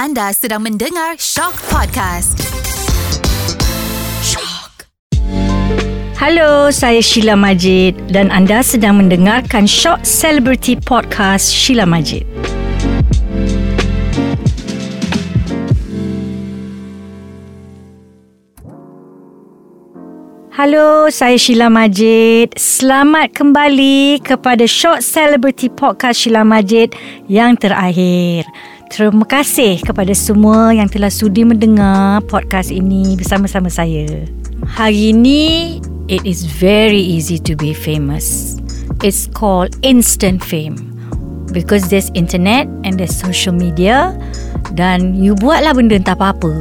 Anda 0.00 0.32
sedang 0.32 0.64
mendengar 0.64 1.20
Shock 1.20 1.60
Podcast. 1.68 2.40
Shock. 4.24 4.88
Halo, 6.16 6.72
saya 6.72 7.04
Sheila 7.04 7.36
Majid 7.36 8.08
dan 8.08 8.32
anda 8.32 8.64
sedang 8.64 8.96
mendengarkan 8.96 9.68
Shock 9.68 10.00
Celebrity 10.08 10.80
Podcast 10.80 11.52
Sheila 11.52 11.84
Majid. 11.84 12.24
Halo, 20.56 21.12
saya 21.12 21.36
Sheila 21.36 21.68
Majid. 21.68 22.56
Selamat 22.56 23.36
kembali 23.36 24.24
kepada 24.24 24.64
Short 24.64 25.04
Celebrity 25.04 25.68
Podcast 25.68 26.24
Sheila 26.24 26.40
Majid 26.40 26.96
yang 27.28 27.52
terakhir. 27.60 28.48
Terima 28.90 29.22
kasih 29.22 29.86
kepada 29.86 30.10
semua 30.18 30.74
yang 30.74 30.90
telah 30.90 31.14
sudi 31.14 31.46
mendengar 31.46 32.26
podcast 32.26 32.74
ini 32.74 33.14
bersama-sama 33.14 33.70
saya. 33.70 34.26
Hari 34.66 35.14
ini, 35.14 35.78
it 36.10 36.26
is 36.26 36.42
very 36.42 36.98
easy 36.98 37.38
to 37.38 37.54
be 37.54 37.70
famous. 37.70 38.58
It's 39.06 39.30
called 39.30 39.78
instant 39.86 40.42
fame. 40.42 40.90
Because 41.54 41.86
there's 41.86 42.10
internet 42.18 42.66
and 42.82 42.98
there's 42.98 43.14
social 43.14 43.54
media 43.54 44.18
dan 44.74 45.14
you 45.14 45.38
buatlah 45.38 45.78
benda 45.78 45.94
entah 45.94 46.18
apa-apa 46.18 46.58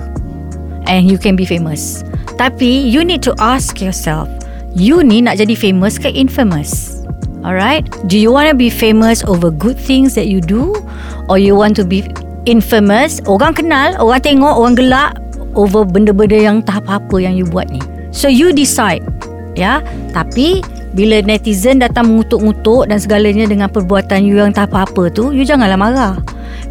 and 0.86 1.09
you 1.09 1.17
can 1.17 1.34
be 1.34 1.50
famous. 1.50 2.05
Tapi 2.38 2.70
you 2.70 3.02
need 3.02 3.25
to 3.25 3.34
ask 3.41 3.81
yourself, 3.81 4.30
you 4.77 5.02
ni 5.02 5.25
nak 5.25 5.41
jadi 5.41 5.58
famous 5.58 5.98
ke 5.98 6.14
infamous? 6.14 7.02
Alright? 7.41 7.89
Do 8.05 8.22
you 8.22 8.30
want 8.30 8.53
to 8.53 8.55
be 8.55 8.70
famous 8.70 9.25
over 9.25 9.50
good 9.50 9.81
things 9.81 10.14
that 10.14 10.30
you 10.30 10.45
do 10.45 10.77
or 11.25 11.41
you 11.41 11.58
want 11.58 11.73
to 11.80 11.86
be 11.88 12.03
infamous, 12.49 13.21
orang 13.30 13.53
kenal, 13.53 13.94
orang 14.02 14.26
tengok, 14.26 14.58
orang 14.58 14.73
gelak 14.73 15.12
over 15.53 15.85
benda-benda 15.85 16.49
yang 16.49 16.66
tak 16.66 16.81
apa-apa 16.85 17.22
yang 17.22 17.38
you 17.38 17.45
buat 17.45 17.69
ni. 17.69 17.81
So 18.09 18.25
you 18.25 18.50
decide. 18.50 19.05
Ya, 19.53 19.86
tapi 20.16 20.66
bila 20.97 21.22
netizen 21.22 21.83
datang 21.83 22.09
mengutuk-ngutuk 22.09 22.89
dan 22.89 22.97
segalanya 22.97 23.45
dengan 23.45 23.70
perbuatan 23.70 24.25
you 24.25 24.42
yang 24.42 24.55
tak 24.55 24.73
apa-apa 24.73 25.14
tu, 25.14 25.30
you 25.30 25.45
janganlah 25.45 25.77
marah. 25.77 26.17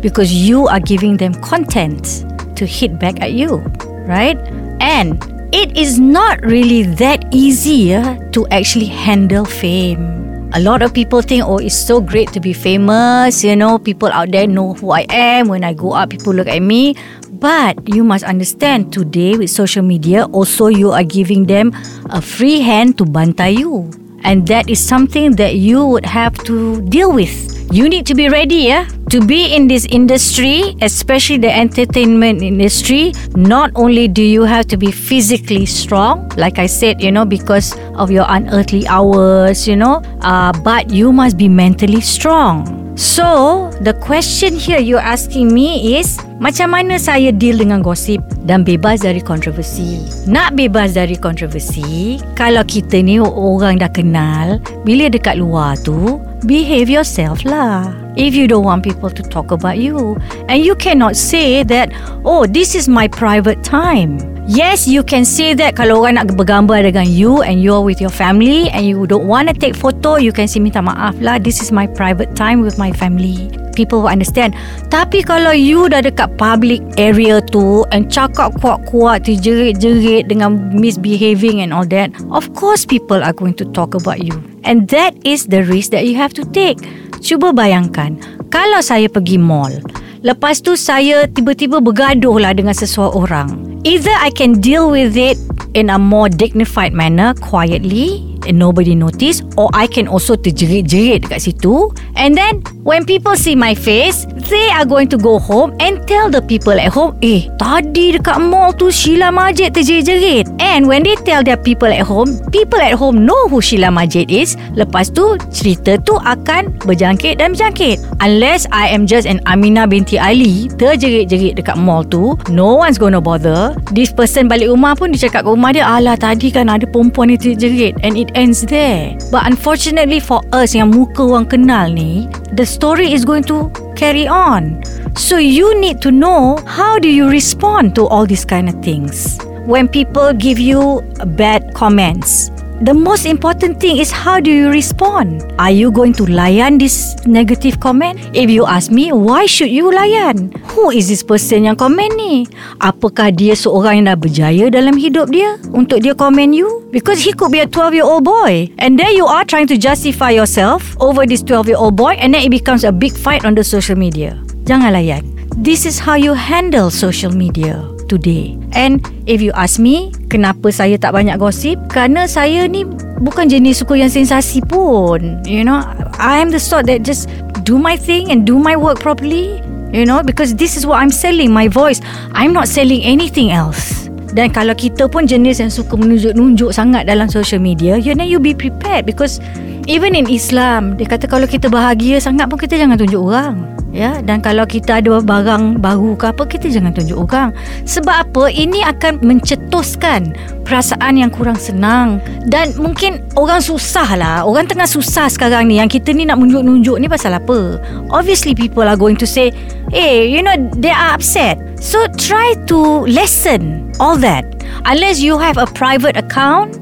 Because 0.03 0.35
you 0.35 0.67
are 0.67 0.83
giving 0.83 1.15
them 1.19 1.35
content 1.39 2.27
to 2.59 2.67
hit 2.67 2.99
back 2.99 3.23
at 3.23 3.35
you. 3.35 3.63
Right? 4.09 4.39
And 4.83 5.21
it 5.55 5.77
is 5.77 6.01
not 6.01 6.43
really 6.43 6.83
that 6.99 7.29
easy 7.31 7.95
uh, 7.95 8.19
to 8.35 8.47
actually 8.51 8.89
handle 8.91 9.45
fame. 9.45 10.28
A 10.53 10.61
lot 10.61 10.83
of 10.83 10.95
people 10.95 11.21
think, 11.21 11.45
oh, 11.45 11.59
it's 11.59 11.77
so 11.77 12.01
great 12.01 12.33
to 12.33 12.41
be 12.41 12.53
famous. 12.53 13.45
You 13.45 13.55
know, 13.55 13.79
people 13.79 14.09
out 14.09 14.31
there 14.33 14.47
know 14.47 14.73
who 14.75 14.91
I 14.91 15.05
am. 15.11 15.49
When 15.49 15.63
I 15.63 15.75
go 15.75 15.95
out, 15.95 16.11
people 16.11 16.33
look 16.33 16.49
at 16.49 16.63
me. 16.63 16.97
But 17.33 17.77
you 17.87 18.03
must 18.03 18.25
understand, 18.25 18.93
today 18.93 19.37
with 19.37 19.51
social 19.51 19.83
media, 19.83 20.25
also 20.33 20.67
you 20.69 20.91
are 20.91 21.05
giving 21.05 21.47
them 21.47 21.77
a 22.11 22.21
free 22.21 22.61
hand 22.61 22.99
to 22.99 23.05
bantai 23.05 23.59
you. 23.59 23.91
And 24.25 24.49
that 24.49 24.69
is 24.69 24.81
something 24.81 25.37
that 25.37 25.57
you 25.57 25.85
would 25.87 26.07
have 26.07 26.35
to 26.45 26.81
deal 26.89 27.13
with 27.13 27.59
you 27.71 27.89
need 27.89 28.07
to 28.07 28.15
be 28.15 28.29
ready 28.29 28.73
yeah 28.73 28.89
to 29.09 29.25
be 29.25 29.55
in 29.57 29.67
this 29.67 29.87
industry 29.91 30.77
especially 30.83 31.39
the 31.39 31.51
entertainment 31.51 32.43
industry 32.43 33.13
not 33.37 33.73
only 33.75 34.09
do 34.09 34.23
you 34.23 34.45
have 34.45 34.67
to 34.69 34.77
be 34.77 34.93
physically 34.93 35.65
strong 35.65 36.29
like 36.37 36.59
i 36.59 36.67
said 36.67 37.01
you 37.01 37.11
know 37.11 37.25
because 37.25 37.77
of 37.97 38.11
your 38.11 38.25
unearthly 38.29 38.87
hours 38.89 39.67
you 39.67 39.77
know 39.77 40.03
uh, 40.21 40.53
but 40.61 40.91
you 40.91 41.13
must 41.13 41.37
be 41.37 41.49
mentally 41.49 42.01
strong 42.01 42.67
so 42.97 43.71
the 43.81 43.95
question 44.03 44.53
here 44.55 44.79
you're 44.79 45.03
asking 45.03 45.55
me 45.55 45.99
is 45.99 46.19
macam 46.43 46.75
mana 46.75 46.99
saya 46.99 47.31
deal 47.31 47.57
dengan 47.57 47.81
gosip 47.81 48.21
dan 48.45 48.67
bebas 48.67 49.03
dari 49.03 49.23
kontroversi 49.23 50.03
nak 50.29 50.59
bebas 50.59 50.99
dari 50.99 51.15
kontroversi 51.15 52.19
kalau 52.37 52.67
kita 52.67 53.01
ni 53.01 53.23
orang 53.23 53.79
dah 53.79 53.91
kenal 53.91 54.61
bila 54.83 55.09
dekat 55.09 55.39
luar 55.39 55.79
tu 55.81 56.19
behave 56.47 56.87
yourself 56.87 57.43
lah. 57.43 58.08
If 58.19 58.35
you 58.35 58.51
don't 58.51 58.67
want 58.67 58.83
people 58.83 59.15
to 59.15 59.23
talk 59.23 59.55
about 59.55 59.79
you. 59.79 60.19
And 60.51 60.59
you 60.59 60.75
cannot 60.75 61.15
say 61.15 61.63
that, 61.63 61.95
oh, 62.27 62.51
this 62.51 62.75
is 62.75 62.91
my 62.91 63.07
private 63.07 63.63
time. 63.63 64.19
Yes, 64.51 64.89
you 64.89 65.05
can 65.07 65.23
say 65.23 65.55
that 65.55 65.79
kalau 65.79 66.03
orang 66.03 66.19
nak 66.19 66.35
bergambar 66.35 66.83
dengan 66.83 67.07
you 67.07 67.47
and 67.47 67.63
you're 67.63 67.85
with 67.85 68.03
your 68.03 68.11
family 68.11 68.67
and 68.75 68.89
you 68.89 69.07
don't 69.07 69.29
want 69.31 69.47
to 69.47 69.55
take 69.55 69.77
photo, 69.77 70.19
you 70.19 70.35
can 70.35 70.51
say 70.51 70.59
minta 70.59 70.83
maaf 70.83 71.15
lah. 71.23 71.39
This 71.39 71.63
is 71.63 71.71
my 71.71 71.87
private 71.87 72.35
time 72.35 72.65
with 72.65 72.75
my 72.75 72.91
family. 72.91 73.53
People 73.79 74.03
will 74.03 74.11
understand. 74.11 74.57
Tapi 74.91 75.23
kalau 75.23 75.55
you 75.55 75.87
dah 75.87 76.03
dekat 76.03 76.35
public 76.41 76.83
area 76.99 77.39
tu 77.39 77.87
and 77.95 78.11
cakap 78.11 78.51
kuat-kuat, 78.59 79.29
terjerit-jerit 79.29 80.27
dengan 80.27 80.59
misbehaving 80.75 81.63
and 81.63 81.71
all 81.71 81.87
that, 81.87 82.11
of 82.33 82.51
course 82.59 82.83
people 82.83 83.23
are 83.23 83.37
going 83.37 83.55
to 83.55 83.69
talk 83.77 83.95
about 83.95 84.25
you. 84.25 84.35
And 84.67 84.91
that 84.91 85.15
is 85.23 85.47
the 85.53 85.63
risk 85.63 85.95
that 85.95 86.09
you 86.09 86.19
have 86.19 86.35
to 86.41 86.43
take. 86.57 86.83
Cuba 87.19 87.51
bayangkan, 87.51 88.15
kalau 88.49 88.79
saya 88.79 89.11
pergi 89.11 89.37
mall, 89.37 89.75
lepas 90.23 90.63
tu 90.63 90.79
saya 90.79 91.27
tiba-tiba 91.27 91.83
bergaduh 91.83 92.39
lah 92.39 92.55
dengan 92.55 92.75
seseorang. 92.75 93.81
Either 93.83 94.15
I 94.19 94.31
can 94.35 94.59
deal 94.59 94.91
with 94.91 95.15
it 95.15 95.39
in 95.75 95.91
a 95.91 95.99
more 95.99 96.31
dignified 96.31 96.95
manner, 96.95 97.35
quietly, 97.39 98.23
and 98.49 98.59
nobody 98.59 98.97
notice, 98.97 99.45
or 99.61 99.69
I 99.77 99.87
can 99.87 100.09
also 100.09 100.35
terjerit-jerit 100.35 101.29
dekat 101.29 101.45
situ. 101.45 101.93
And 102.17 102.35
then, 102.35 102.65
when 102.83 103.05
people 103.05 103.37
see 103.37 103.55
my 103.55 103.77
face, 103.77 104.25
they 104.49 104.73
are 104.73 104.89
going 104.89 105.13
to 105.13 105.19
go 105.21 105.37
home 105.39 105.77
and 105.79 106.01
tell 106.09 106.33
the 106.33 106.41
people 106.41 106.75
at 106.75 106.91
home, 106.91 107.15
eh, 107.21 107.47
tadi 107.61 108.17
dekat 108.17 108.41
mall 108.41 108.73
tu 108.73 108.89
Sheila 108.89 109.29
Majid 109.29 109.77
terjerit-jerit. 109.77 110.49
And 110.59 110.89
when 110.89 111.05
they 111.05 111.15
tell 111.23 111.45
their 111.45 111.61
people 111.61 111.93
at 111.93 112.03
home, 112.09 112.41
people 112.51 112.81
at 112.81 112.97
home 112.97 113.23
know 113.29 113.39
who 113.53 113.61
Sheila 113.61 113.93
Majid 113.93 114.33
is. 114.33 114.57
Lepas 114.73 115.13
tu, 115.13 115.37
cerita 115.53 116.01
tu 116.03 116.17
akan 116.17 116.75
berjangkit 116.89 117.39
dan 117.39 117.53
berjangkit. 117.53 118.01
Unless 118.25 118.67
I 118.73 118.91
am 118.91 119.05
just 119.05 119.29
an 119.29 119.45
Amina 119.45 119.85
binti 119.85 120.17
Ali, 120.17 120.73
terjerit-jerit 120.81 121.61
dekat 121.61 121.77
mall 121.77 122.03
tu, 122.03 122.35
no 122.49 122.81
one's 122.81 122.97
gonna 122.97 123.21
bother 123.21 123.77
this 123.93 124.11
person 124.15 124.49
balik 124.49 124.71
rumah 124.71 124.95
pun 124.97 125.13
dia 125.13 125.29
cakap 125.29 125.45
ke 125.45 125.51
rumah 125.51 125.71
dia 125.75 125.85
alah 125.85 126.17
tadi 126.17 126.49
kan 126.49 126.71
ada 126.71 126.87
perempuan 126.87 127.33
ni 127.33 127.37
terjerit 127.37 127.99
and 128.07 128.17
it 128.17 128.31
ends 128.39 128.63
there. 128.63 129.19
But 129.35 129.51
unfortunately 129.51 130.23
for 130.23 130.39
us 130.55 130.79
yang 130.79 130.95
muka 130.95 131.27
orang 131.27 131.51
kenal 131.51 131.91
ni 131.91 132.31
the 132.55 132.63
story 132.63 133.11
is 133.11 133.27
going 133.27 133.43
to 133.51 133.75
carry 133.99 134.31
on. 134.31 134.79
So 135.19 135.43
you 135.43 135.75
need 135.83 135.99
to 136.07 136.15
know 136.15 136.63
how 136.63 137.03
do 137.03 137.11
you 137.11 137.27
respond 137.27 137.99
to 137.99 138.07
all 138.07 138.23
these 138.23 138.47
kind 138.47 138.71
of 138.71 138.79
things. 138.79 139.43
When 139.67 139.91
people 139.91 140.31
give 140.33 140.63
you 140.63 141.03
bad 141.35 141.75
comments 141.75 142.55
The 142.79 142.95
most 142.95 143.27
important 143.27 143.83
thing 143.83 143.99
is 143.99 144.15
how 144.15 144.39
do 144.39 144.55
you 144.55 144.71
respond? 144.71 145.43
Are 145.59 145.75
you 145.75 145.91
going 145.91 146.15
to 146.15 146.23
layan 146.31 146.79
this 146.79 147.19
negative 147.27 147.83
comment? 147.83 148.23
If 148.39 148.55
you 148.55 148.71
ask 148.71 148.95
me, 148.95 149.11
why 149.11 149.51
should 149.51 149.75
you 149.75 149.91
layan? 149.91 150.55
Who 150.79 150.95
is 150.95 151.11
this 151.11 151.27
person 151.27 151.67
yang 151.67 151.75
komen 151.75 152.15
ni? 152.15 152.47
Apakah 152.79 153.35
dia 153.35 153.59
seorang 153.59 153.99
yang 153.99 154.15
dah 154.15 154.19
berjaya 154.23 154.71
dalam 154.71 154.95
hidup 154.95 155.35
dia 155.35 155.59
untuk 155.75 156.07
dia 156.07 156.15
komen 156.15 156.55
you? 156.55 156.87
Because 156.95 157.19
he 157.19 157.35
could 157.35 157.51
be 157.51 157.59
a 157.59 157.67
12-year-old 157.67 158.23
boy. 158.23 158.71
And 158.79 158.95
there 158.95 159.11
you 159.11 159.27
are 159.27 159.43
trying 159.43 159.67
to 159.75 159.77
justify 159.77 160.31
yourself 160.31 160.95
over 161.03 161.27
this 161.27 161.43
12-year-old 161.43 161.99
boy 161.99 162.15
and 162.23 162.31
then 162.31 162.47
it 162.47 162.55
becomes 162.55 162.87
a 162.87 162.95
big 162.95 163.11
fight 163.11 163.43
on 163.43 163.59
the 163.59 163.67
social 163.67 163.99
media. 163.99 164.39
Jangan 164.71 164.95
layan. 164.95 165.27
This 165.59 165.83
is 165.83 165.99
how 165.99 166.15
you 166.15 166.39
handle 166.39 166.95
social 166.95 167.35
media 167.35 167.98
today. 168.09 168.57
And 168.73 169.05
if 169.29 169.45
you 169.45 169.53
ask 169.53 169.77
me, 169.77 170.11
kenapa 170.33 170.73
saya 170.73 170.97
tak 170.97 171.13
banyak 171.13 171.37
gosip? 171.37 171.77
Kerana 171.93 172.25
saya 172.25 172.65
ni 172.67 172.89
bukan 173.21 173.47
jenis 173.53 173.85
suku 173.85 174.01
yang 174.01 174.11
sensasi 174.11 174.65
pun. 174.65 175.45
You 175.45 175.63
know, 175.63 175.85
I 176.17 176.41
am 176.41 176.51
the 176.51 176.59
sort 176.59 176.89
that 176.89 177.05
just 177.05 177.29
do 177.63 177.77
my 177.77 177.95
thing 177.95 178.33
and 178.33 178.49
do 178.49 178.57
my 178.57 178.75
work 178.75 178.99
properly. 178.99 179.61
You 179.89 180.05
know, 180.05 180.21
because 180.21 180.57
this 180.57 180.77
is 180.77 180.85
what 180.85 181.01
I'm 181.01 181.13
selling, 181.13 181.49
my 181.49 181.69
voice. 181.69 182.05
I'm 182.37 182.53
not 182.53 182.69
selling 182.69 183.01
anything 183.05 183.53
else. 183.53 184.09
Dan 184.37 184.53
kalau 184.53 184.77
kita 184.77 185.09
pun 185.09 185.25
jenis 185.25 185.65
yang 185.65 185.73
suka 185.73 185.97
menunjuk-nunjuk 185.97 186.77
sangat 186.77 187.09
dalam 187.09 187.33
social 187.33 187.57
media, 187.57 187.97
you 187.97 188.13
know, 188.13 188.27
you 188.27 188.37
be 188.37 188.53
prepared 188.53 189.09
because 189.09 189.41
even 189.89 190.13
in 190.13 190.29
Islam, 190.29 190.95
dia 191.01 191.09
kata 191.09 191.25
kalau 191.25 191.49
kita 191.49 191.73
bahagia 191.73 192.21
sangat 192.21 192.47
pun 192.53 192.61
kita 192.61 192.77
jangan 192.77 193.01
tunjuk 193.01 193.25
orang. 193.25 193.65
Ya 193.89 194.21
dan 194.21 194.45
kalau 194.45 194.69
kita 194.69 195.01
ada 195.01 195.25
barang 195.25 195.81
baru 195.81 196.13
ke 196.13 196.29
apa 196.29 196.45
kita 196.45 196.69
jangan 196.69 196.93
tunjuk 196.93 197.25
orang. 197.25 197.57
Sebab 197.89 198.17
apa? 198.29 198.53
Ini 198.53 198.85
akan 198.85 199.25
mencetuskan 199.25 200.37
perasaan 200.69 201.17
yang 201.17 201.33
kurang 201.33 201.57
senang. 201.57 202.21
Dan 202.45 202.77
mungkin 202.77 203.25
orang 203.33 203.65
susah 203.65 204.13
lah. 204.13 204.45
Orang 204.45 204.69
tengah 204.69 204.85
susah 204.85 205.33
sekarang 205.33 205.73
ni. 205.73 205.81
Yang 205.81 205.99
kita 205.99 206.13
ni 206.13 206.29
nak 206.29 206.37
nunjuk-nunjuk 206.37 207.01
ni 207.01 207.09
pasal 207.09 207.41
apa? 207.41 207.81
Obviously 208.13 208.53
people 208.53 208.85
are 208.85 209.01
going 209.01 209.17
to 209.17 209.25
say 209.25 209.57
hey 209.89 210.29
you 210.29 210.45
know 210.45 210.53
they 210.77 210.93
are 210.93 211.17
upset. 211.17 211.57
So 211.81 212.05
try 212.21 212.61
to 212.69 213.09
lessen 213.09 213.89
all 213.97 214.21
that. 214.21 214.45
Unless 214.85 215.25
you 215.25 215.41
have 215.41 215.57
a 215.57 215.65
private 215.65 216.21
account 216.21 216.77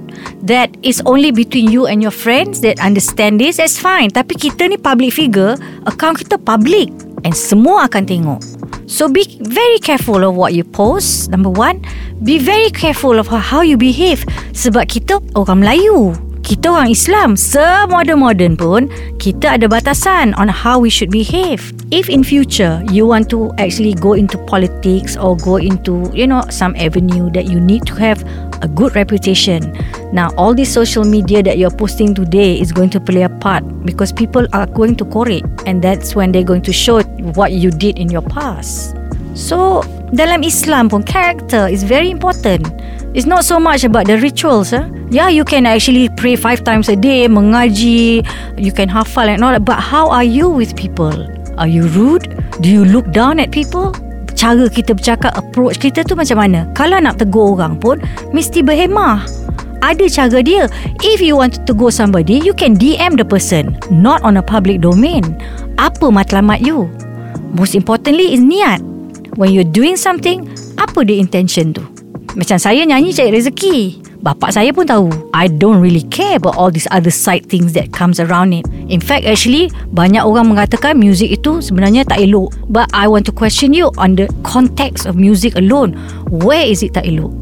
that 0.47 0.71
is 0.83 1.03
only 1.07 1.31
between 1.31 1.71
you 1.71 1.87
and 1.87 2.03
your 2.03 2.15
friends 2.15 2.63
that 2.63 2.79
understand 2.81 3.39
this, 3.43 3.59
that's 3.59 3.79
fine. 3.79 4.11
Tapi 4.11 4.39
kita 4.39 4.71
ni 4.71 4.79
public 4.79 5.15
figure, 5.15 5.59
account 5.87 6.23
kita 6.23 6.39
public 6.39 6.91
and 7.27 7.35
semua 7.35 7.91
akan 7.91 8.07
tengok. 8.07 8.41
So 8.87 9.11
be 9.11 9.27
very 9.43 9.83
careful 9.83 10.23
of 10.23 10.39
what 10.39 10.55
you 10.55 10.63
post. 10.63 11.31
Number 11.35 11.51
one, 11.51 11.83
be 12.23 12.39
very 12.39 12.71
careful 12.71 13.19
of 13.19 13.27
how 13.27 13.67
you 13.67 13.75
behave. 13.75 14.23
Sebab 14.55 14.87
kita 14.87 15.19
orang 15.35 15.67
Melayu. 15.67 16.15
Kita 16.47 16.71
orang 16.71 16.95
Islam, 16.95 17.35
semodern-modern 17.35 18.55
pun, 18.55 18.87
kita 19.19 19.59
ada 19.59 19.67
batasan 19.67 20.31
on 20.39 20.47
how 20.47 20.79
we 20.79 20.87
should 20.87 21.11
behave. 21.11 21.75
If 21.91 22.07
in 22.07 22.23
future 22.23 22.87
you 22.87 23.03
want 23.03 23.27
to 23.35 23.51
actually 23.59 23.99
go 23.99 24.15
into 24.15 24.39
politics 24.47 25.19
or 25.19 25.35
go 25.35 25.59
into, 25.59 26.07
you 26.15 26.23
know, 26.23 26.47
some 26.47 26.79
avenue 26.79 27.35
that 27.35 27.51
you 27.51 27.59
need 27.59 27.83
to 27.91 27.99
have 27.99 28.23
a 28.63 28.71
good 28.71 28.95
reputation. 28.95 29.75
Now, 30.15 30.31
all 30.39 30.55
this 30.55 30.71
social 30.71 31.03
media 31.03 31.43
that 31.43 31.59
you're 31.59 31.75
posting 31.75 32.15
today 32.15 32.55
is 32.63 32.71
going 32.71 32.95
to 32.95 33.03
play 33.03 33.27
a 33.27 33.33
part 33.43 33.67
because 33.83 34.15
people 34.15 34.47
are 34.55 34.71
going 34.71 34.95
to 35.03 35.05
correct 35.11 35.51
and 35.67 35.83
that's 35.83 36.15
when 36.15 36.31
they're 36.31 36.47
going 36.47 36.63
to 36.63 36.73
show 36.73 37.03
what 37.35 37.59
you 37.59 37.75
did 37.75 37.99
in 37.99 38.07
your 38.07 38.23
past. 38.23 38.95
So, 39.35 39.83
dalam 40.15 40.47
Islam 40.47 40.95
pun, 40.95 41.03
character 41.03 41.67
is 41.67 41.83
very 41.83 42.07
important. 42.09 42.71
It's 43.17 43.25
not 43.25 43.49
so 43.49 43.57
much 43.57 43.81
about 43.81 44.05
the 44.05 44.21
rituals. 44.21 44.77
Huh? 44.77 44.93
Yeah, 45.09 45.33
you 45.33 45.49
can 45.49 45.65
actually 45.65 46.13
pray 46.21 46.37
five 46.37 46.61
times 46.69 46.93
a 46.93 46.97
day, 47.01 47.25
mengaji, 47.25 48.21
you 48.61 48.73
can 48.77 48.93
hafal 48.93 49.25
and 49.25 49.41
all 49.41 49.57
that. 49.57 49.65
But 49.65 49.81
how 49.81 50.13
are 50.13 50.23
you 50.23 50.53
with 50.53 50.77
people? 50.77 51.25
Are 51.57 51.65
you 51.65 51.89
rude? 51.97 52.29
Do 52.61 52.69
you 52.69 52.85
look 52.85 53.09
down 53.17 53.41
at 53.41 53.57
people? 53.57 53.97
Cara 54.37 54.69
kita 54.69 54.93
bercakap, 54.93 55.33
approach 55.33 55.81
kita 55.81 56.05
tu 56.05 56.13
macam 56.13 56.45
mana? 56.45 56.69
Kalau 56.77 57.01
nak 57.01 57.17
tegur 57.17 57.57
orang 57.57 57.81
pun, 57.81 58.05
mesti 58.37 58.61
berhemah. 58.61 59.25
Ada 59.81 60.13
cara 60.13 60.45
dia. 60.45 60.69
If 61.01 61.25
you 61.25 61.41
want 61.41 61.57
to 61.57 61.65
tegur 61.65 61.89
somebody, 61.89 62.37
you 62.45 62.53
can 62.53 62.77
DM 62.77 63.17
the 63.17 63.25
person, 63.25 63.81
not 63.89 64.21
on 64.29 64.37
a 64.37 64.45
public 64.45 64.85
domain. 64.85 65.25
Apa 65.81 66.13
matlamat 66.13 66.61
you? 66.61 66.85
Most 67.57 67.73
importantly 67.73 68.37
is 68.37 68.45
niat. 68.45 68.85
When 69.41 69.57
you're 69.57 69.65
doing 69.65 69.97
something, 69.97 70.53
apa 70.77 71.01
the 71.01 71.17
intention 71.17 71.73
tu? 71.73 71.96
Macam 72.37 72.61
saya 72.61 72.85
nyanyi 72.85 73.17
cari 73.17 73.33
rezeki. 73.33 73.77
Bapak 74.21 74.53
saya 74.53 74.69
pun 74.69 74.85
tahu. 74.85 75.09
I 75.33 75.49
don't 75.49 75.81
really 75.81 76.05
care 76.13 76.37
about 76.37 76.61
all 76.61 76.69
these 76.69 76.85
other 76.93 77.09
side 77.09 77.49
things 77.49 77.73
that 77.73 77.97
comes 77.97 78.21
around 78.21 78.53
it. 78.53 78.69
In 78.93 79.01
fact, 79.01 79.25
actually, 79.25 79.73
banyak 79.97 80.21
orang 80.21 80.53
mengatakan 80.53 81.01
music 81.01 81.33
itu 81.33 81.65
sebenarnya 81.65 82.05
tak 82.05 82.21
elok. 82.21 82.53
But 82.69 82.93
I 82.93 83.09
want 83.09 83.25
to 83.25 83.33
question 83.33 83.73
you 83.73 83.89
on 83.97 84.21
the 84.21 84.29
context 84.45 85.09
of 85.09 85.17
music 85.17 85.57
alone. 85.57 85.97
Where 86.29 86.61
is 86.61 86.85
it 86.85 86.93
tak 86.93 87.09
elok? 87.09 87.33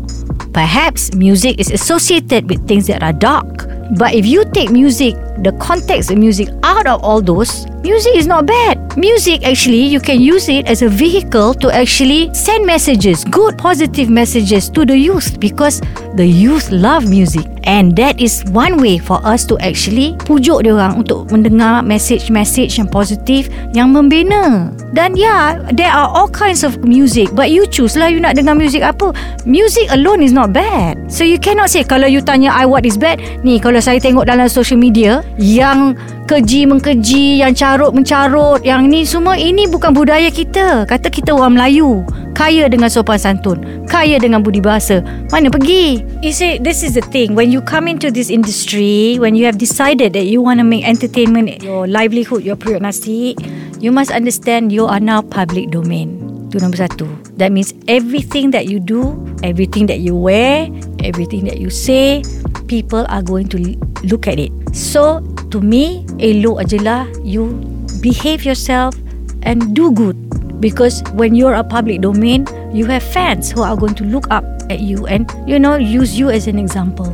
Perhaps 0.55 1.19
music 1.19 1.59
is 1.59 1.75
associated 1.75 2.49
with 2.49 2.63
things 2.71 2.87
that 2.87 3.03
are 3.03 3.13
dark. 3.13 3.67
But 3.99 4.15
if 4.15 4.25
you 4.25 4.47
take 4.55 4.71
music, 4.71 5.19
the 5.43 5.51
context 5.59 6.15
of 6.15 6.17
music 6.17 6.49
out 6.63 6.87
of 6.87 7.03
all 7.03 7.21
those, 7.21 7.67
music 7.83 8.15
is 8.15 8.31
not 8.31 8.47
bad. 8.47 8.79
Music 8.97 9.43
actually 9.43 9.83
you 9.83 9.99
can 9.99 10.23
use 10.23 10.49
it 10.49 10.71
as 10.71 10.83
a 10.83 10.89
vehicle 10.89 11.55
to 11.59 11.75
actually 11.75 12.33
send 12.33 12.65
messages, 12.65 13.25
good 13.25 13.59
positive 13.59 14.09
messages 14.09 14.71
to 14.71 14.87
the 14.87 14.97
youth 14.97 15.41
because 15.41 15.83
the 16.15 16.25
youth 16.25 16.71
love 16.71 17.11
music 17.11 17.45
and 17.65 17.97
that 17.97 18.21
is 18.23 18.47
one 18.55 18.79
way 18.79 18.97
for 18.97 19.19
us 19.27 19.45
to 19.51 19.59
actually 19.59 20.15
pujuk 20.23 20.63
dia 20.63 20.71
orang 20.71 21.03
untuk 21.03 21.27
mendengar 21.35 21.83
message-message 21.83 22.79
yang 22.79 22.87
positif 22.87 23.51
yang 23.75 23.91
membina. 23.91 24.71
Dan 24.95 25.19
yeah, 25.19 25.59
there 25.75 25.91
are 25.91 26.07
all 26.07 26.31
kinds 26.31 26.63
of 26.63 26.87
music 26.87 27.35
but 27.35 27.51
you 27.51 27.67
choose 27.67 27.99
lah 27.99 28.07
you 28.07 28.23
nak 28.23 28.39
dengar 28.39 28.55
music 28.55 28.87
apa. 28.87 29.11
Music 29.43 29.91
alone 29.91 30.23
is 30.23 30.31
not 30.31 30.55
bad. 30.55 30.95
So 31.11 31.27
you 31.27 31.43
cannot 31.43 31.75
say 31.75 31.83
kalau 31.83 32.07
you 32.07 32.23
tanya 32.23 32.55
I 32.55 32.63
what 32.63 32.87
is 32.87 32.95
bad, 32.95 33.19
ni 33.43 33.59
kalau 33.59 33.83
saya 33.83 33.99
tengok 33.99 34.31
dalam 34.31 34.47
social 34.47 34.79
media 34.79 35.27
yang 35.35 35.99
keji 36.31 36.65
mengkeji, 36.65 37.43
yang 37.43 37.53
carut 37.59 37.91
mencarut, 37.91 38.63
yang 38.63 38.87
ni 38.87 39.03
semua 39.03 39.35
ini 39.35 39.67
bukan 39.67 39.91
budaya 39.91 40.31
kita. 40.31 40.87
Kata 40.87 41.11
kita 41.11 41.35
orang 41.35 41.59
Melayu, 41.59 42.07
kaya 42.39 42.71
dengan 42.71 42.87
sopan 42.87 43.19
santun, 43.19 43.61
kaya 43.91 44.17
dengan 44.23 44.47
budi 44.47 44.63
bahasa. 44.63 45.03
Mana 45.29 45.51
pergi? 45.51 46.07
You 46.23 46.33
see, 46.33 46.63
this 46.63 46.87
is 46.87 46.95
the 46.95 47.05
thing. 47.11 47.35
When 47.35 47.51
you 47.51 47.61
come 47.61 47.91
into 47.91 48.15
this 48.15 48.31
industry, 48.31 49.19
when 49.19 49.35
you 49.35 49.45
have 49.45 49.59
decided 49.59 50.15
that 50.15 50.31
you 50.31 50.39
want 50.39 50.63
to 50.63 50.67
make 50.67 50.87
entertainment 50.87 51.67
your 51.67 51.91
livelihood, 51.91 52.47
your 52.47 52.57
period 52.57 52.87
nasi, 52.87 53.35
you 53.81 53.91
must 53.93 54.11
understand 54.11 54.73
you 54.73 54.87
are 54.87 55.01
now 55.01 55.23
public 55.23 55.71
domain. 55.71 56.21
Itu 56.51 56.63
nombor 56.63 56.87
satu. 56.87 57.07
That 57.35 57.51
means 57.51 57.75
everything 57.91 58.55
that 58.55 58.71
you 58.71 58.79
do, 58.79 59.19
everything 59.43 59.91
that 59.91 59.99
you 59.99 60.15
wear, 60.15 60.71
everything 61.03 61.43
that 61.51 61.59
you 61.59 61.67
say, 61.67 62.23
people 62.71 63.03
are 63.11 63.23
going 63.23 63.51
to 63.51 63.59
look 64.07 64.31
at 64.31 64.39
it. 64.39 64.55
So, 64.71 65.19
to 65.51 65.59
me, 65.59 66.07
elok 66.23 66.63
ajalah 66.63 67.11
you 67.27 67.59
behave 67.99 68.47
yourself 68.47 68.95
and 69.43 69.75
do 69.75 69.91
good. 69.91 70.15
Because 70.63 71.03
when 71.19 71.35
you're 71.35 71.59
a 71.59 71.67
public 71.67 72.01
domain, 72.01 72.47
you 72.73 72.87
have 72.87 73.03
fans 73.03 73.51
who 73.51 73.61
are 73.67 73.77
going 73.77 73.99
to 73.99 74.05
look 74.07 74.31
up 74.31 74.47
at 74.71 74.81
you 74.81 75.05
and, 75.11 75.29
you 75.45 75.59
know, 75.59 75.77
use 75.77 76.17
you 76.17 76.31
as 76.31 76.47
an 76.47 76.59
example. 76.59 77.11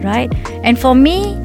Right? 0.00 0.32
And 0.64 0.78
for 0.78 0.94
me, 0.94 1.36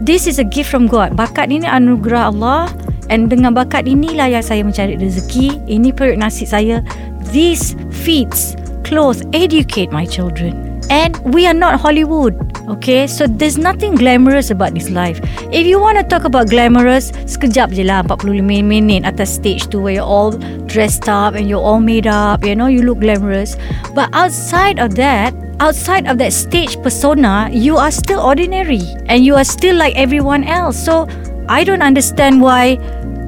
this 0.00 0.26
is 0.26 0.38
a 0.38 0.44
gift 0.44 0.70
from 0.70 0.86
God. 0.86 1.18
Bakat 1.18 1.50
ini 1.50 1.66
anugerah 1.66 2.30
Allah. 2.32 2.70
And 3.08 3.30
dengan 3.30 3.54
bakat 3.54 3.86
inilah 3.86 4.32
yang 4.32 4.44
saya 4.44 4.62
mencari 4.66 4.98
rezeki. 4.98 5.62
Ini 5.70 5.94
perut 5.94 6.18
nasi 6.18 6.46
saya. 6.46 6.82
These 7.30 7.78
feeds, 7.90 8.54
clothes, 8.86 9.22
educate 9.34 9.90
my 9.90 10.06
children. 10.06 10.76
And 10.90 11.18
we 11.34 11.46
are 11.46 11.56
not 11.56 11.80
Hollywood. 11.82 12.38
Okay, 12.66 13.06
so 13.06 13.26
there's 13.26 13.58
nothing 13.58 13.94
glamorous 13.94 14.50
about 14.50 14.74
this 14.74 14.90
life. 14.90 15.18
If 15.54 15.66
you 15.66 15.78
want 15.78 15.98
to 15.98 16.04
talk 16.06 16.26
about 16.26 16.50
glamorous, 16.50 17.14
sekejap 17.26 17.70
je 17.74 17.86
lah 17.86 18.02
45 18.06 18.42
minit 18.62 19.06
atas 19.06 19.38
stage 19.38 19.70
tu 19.70 19.78
where 19.78 19.98
you're 19.98 20.06
all 20.06 20.34
dressed 20.66 21.06
up 21.06 21.38
and 21.38 21.46
you're 21.46 21.62
all 21.62 21.78
made 21.78 22.10
up, 22.10 22.42
you 22.42 22.58
know, 22.58 22.66
you 22.66 22.82
look 22.82 23.02
glamorous. 23.02 23.54
But 23.94 24.10
outside 24.14 24.78
of 24.82 24.98
that, 24.98 25.34
outside 25.58 26.06
of 26.06 26.18
that 26.18 26.34
stage 26.34 26.78
persona, 26.82 27.50
you 27.54 27.78
are 27.78 27.90
still 27.90 28.18
ordinary 28.18 28.82
and 29.06 29.22
you 29.22 29.34
are 29.34 29.46
still 29.46 29.78
like 29.78 29.94
everyone 29.94 30.42
else. 30.42 30.74
So, 30.74 31.06
I 31.46 31.62
don't 31.62 31.82
understand 31.82 32.42
why 32.42 32.78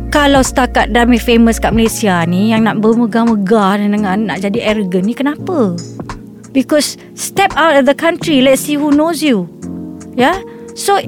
kalau 0.09 0.41
setakat 0.41 0.91
dah 0.97 1.07
famous 1.21 1.61
kat 1.61 1.77
Malaysia 1.77 2.25
ni 2.25 2.51
yang 2.51 2.65
nak 2.65 2.83
bermegah-megah 2.83 3.79
dengan 3.79 4.27
nak 4.27 4.43
jadi 4.43 4.75
arrogant 4.75 5.07
ni 5.07 5.15
kenapa? 5.15 5.77
Because 6.51 6.97
step 7.15 7.53
out 7.55 7.77
of 7.77 7.85
the 7.85 7.95
country, 7.95 8.41
let's 8.41 8.65
see 8.65 8.75
who 8.75 8.91
knows 8.91 9.23
you. 9.23 9.47
Yeah? 10.17 10.41
So, 10.75 10.99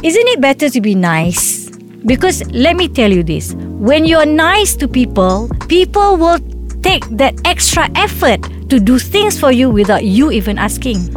isn't 0.00 0.28
it 0.30 0.40
better 0.40 0.70
to 0.70 0.80
be 0.80 0.94
nice? 0.94 1.68
Because 2.06 2.40
let 2.54 2.80
me 2.80 2.88
tell 2.88 3.12
you 3.12 3.20
this 3.20 3.52
when 3.80 4.08
you're 4.08 4.28
nice 4.28 4.76
to 4.80 4.88
people, 4.88 5.50
people 5.68 6.16
will 6.16 6.40
take 6.80 7.04
that 7.20 7.36
extra 7.44 7.88
effort 7.96 8.40
to 8.72 8.80
do 8.80 8.96
things 8.96 9.36
for 9.36 9.52
you 9.52 9.68
without 9.68 10.04
you 10.04 10.30
even 10.30 10.56
asking. 10.56 11.12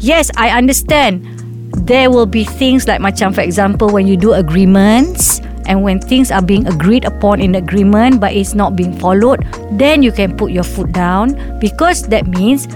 Yes, 0.00 0.30
I 0.36 0.50
understand. 0.52 1.24
There 1.84 2.10
will 2.10 2.26
be 2.26 2.44
things 2.44 2.88
like 2.88 3.04
macam 3.04 3.34
for 3.36 3.44
example 3.44 3.92
when 3.92 4.08
you 4.08 4.16
do 4.16 4.32
agreements 4.32 5.44
and 5.68 5.82
when 5.82 6.00
things 6.00 6.30
are 6.30 6.42
being 6.42 6.66
agreed 6.66 7.04
upon 7.04 7.40
in 7.40 7.54
agreement 7.54 8.18
but 8.18 8.32
it's 8.32 8.54
not 8.54 8.74
being 8.74 8.96
followed, 8.96 9.44
then 9.76 10.02
you 10.02 10.10
can 10.10 10.36
put 10.36 10.50
your 10.50 10.64
foot 10.64 10.90
down 10.92 11.36
because 11.60 12.08
that 12.08 12.26
means 12.26 12.66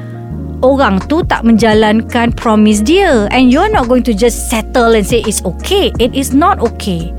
orang 0.60 1.00
tu 1.08 1.24
tak 1.24 1.42
menjalankan 1.42 2.36
promise 2.36 2.84
dia 2.84 3.26
and 3.32 3.48
you're 3.48 3.72
not 3.72 3.88
going 3.88 4.04
to 4.04 4.12
just 4.12 4.52
settle 4.52 4.92
and 4.92 5.06
say 5.06 5.24
it's 5.24 5.40
okay. 5.48 5.90
It 5.98 6.12
is 6.12 6.36
not 6.36 6.60
okay. 6.60 7.10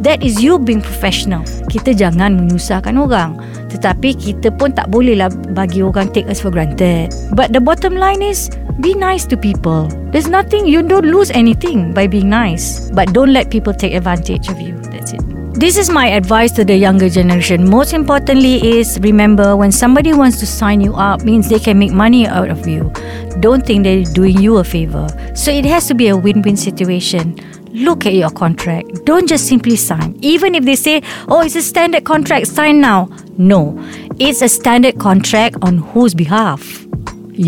That 0.00 0.24
is 0.24 0.40
you 0.40 0.56
being 0.56 0.80
professional. 0.80 1.44
Kita 1.68 1.92
jangan 1.92 2.40
menyusahkan 2.40 2.96
orang. 2.96 3.36
Tetapi 3.68 4.16
kita 4.16 4.48
pun 4.48 4.72
tak 4.72 4.88
boleh 4.88 5.20
lah 5.20 5.28
bagi 5.52 5.84
orang 5.84 6.08
take 6.08 6.24
us 6.32 6.40
for 6.40 6.48
granted. 6.48 7.12
But 7.36 7.52
the 7.52 7.60
bottom 7.60 8.00
line 8.00 8.24
is 8.24 8.48
be 8.80 8.94
nice 8.94 9.26
to 9.26 9.36
people 9.36 9.88
there's 10.12 10.28
nothing 10.28 10.66
you 10.66 10.82
don't 10.82 11.04
lose 11.04 11.30
anything 11.30 11.92
by 11.92 12.06
being 12.06 12.28
nice 12.28 12.90
but 12.90 13.12
don't 13.12 13.32
let 13.32 13.50
people 13.50 13.74
take 13.74 13.92
advantage 13.94 14.48
of 14.48 14.60
you 14.60 14.74
that's 14.90 15.12
it 15.12 15.20
This 15.60 15.76
is 15.76 15.90
my 15.90 16.06
advice 16.16 16.52
to 16.52 16.64
the 16.64 16.74
younger 16.74 17.10
generation. 17.10 17.68
Most 17.68 17.92
importantly 17.92 18.78
is 18.78 18.98
remember 19.00 19.56
when 19.56 19.70
somebody 19.70 20.14
wants 20.14 20.38
to 20.40 20.46
sign 20.46 20.80
you 20.80 20.94
up 20.94 21.22
means 21.22 21.50
they 21.50 21.58
can 21.58 21.78
make 21.78 21.92
money 21.92 22.26
out 22.26 22.48
of 22.48 22.66
you. 22.66 22.90
Don't 23.40 23.66
think 23.66 23.84
they're 23.84 24.04
doing 24.04 24.40
you 24.40 24.56
a 24.56 24.64
favor. 24.64 25.04
So 25.34 25.50
it 25.50 25.66
has 25.66 25.86
to 25.88 25.94
be 25.94 26.08
a 26.08 26.16
win-win 26.16 26.56
situation. 26.56 27.36
Look 27.88 28.06
at 28.06 28.14
your 28.14 28.30
contract. 28.30 29.04
Don't 29.04 29.28
just 29.28 29.48
simply 29.52 29.76
sign. 29.76 30.16
Even 30.22 30.54
if 30.54 30.64
they 30.64 30.76
say, 30.76 31.02
"Oh, 31.28 31.42
it's 31.42 31.56
a 31.56 31.66
standard 31.66 32.04
contract, 32.04 32.46
sign 32.46 32.80
now." 32.80 33.10
No. 33.36 33.76
It's 34.18 34.40
a 34.40 34.48
standard 34.48 34.96
contract 35.08 35.60
on 35.60 35.84
whose 35.92 36.14
behalf? 36.24 36.64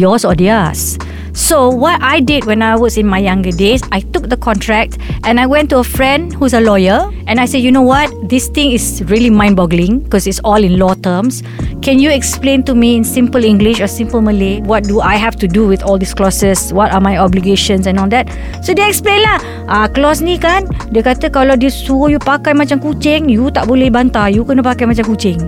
Yours 0.02 0.24
or 0.24 0.34
theirs? 0.34 0.98
So 1.32 1.70
what 1.70 2.00
I 2.02 2.20
did 2.20 2.44
when 2.44 2.60
I 2.60 2.76
was 2.76 2.98
in 2.98 3.06
my 3.06 3.18
younger 3.18 3.52
days, 3.52 3.82
I 3.90 4.00
took 4.00 4.28
the 4.28 4.36
contract 4.36 4.98
and 5.24 5.40
I 5.40 5.46
went 5.46 5.70
to 5.70 5.78
a 5.78 5.84
friend 5.84 6.32
who's 6.32 6.52
a 6.52 6.60
lawyer 6.60 7.10
and 7.26 7.40
I 7.40 7.46
said, 7.46 7.62
you 7.64 7.72
know 7.72 7.82
what, 7.82 8.12
this 8.28 8.48
thing 8.48 8.72
is 8.72 9.02
really 9.06 9.30
mind-boggling 9.30 10.00
because 10.00 10.26
it's 10.26 10.40
all 10.44 10.62
in 10.62 10.78
law 10.78 10.92
terms. 10.94 11.42
Can 11.80 11.98
you 11.98 12.10
explain 12.10 12.62
to 12.64 12.74
me 12.74 12.96
in 12.96 13.02
simple 13.02 13.42
English 13.42 13.80
or 13.80 13.88
simple 13.88 14.20
Malay 14.20 14.60
what 14.60 14.84
do 14.84 15.00
I 15.00 15.16
have 15.16 15.36
to 15.36 15.48
do 15.48 15.66
with 15.66 15.82
all 15.82 15.96
these 15.96 16.14
clauses? 16.14 16.72
What 16.72 16.92
are 16.92 17.00
my 17.00 17.16
obligations 17.16 17.86
and 17.86 17.98
all 17.98 18.08
that? 18.08 18.28
So 18.62 18.74
dia 18.74 18.86
explain 18.86 19.24
lah. 19.24 19.40
Ah, 19.66 19.88
clause 19.88 20.20
ni 20.20 20.36
kan, 20.36 20.68
dia 20.92 21.00
kata 21.00 21.32
kalau 21.32 21.56
dia 21.56 21.72
suruh 21.72 22.12
you 22.12 22.20
pakai 22.20 22.52
macam 22.52 22.76
kucing, 22.76 23.32
you 23.32 23.48
tak 23.48 23.66
boleh 23.66 23.88
bantah, 23.88 24.28
you 24.28 24.44
kena 24.44 24.60
pakai 24.60 24.84
macam 24.84 25.08
kucing. 25.08 25.40